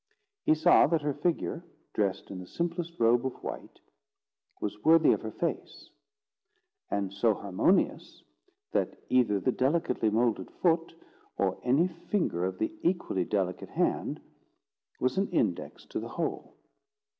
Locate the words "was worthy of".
4.59-5.21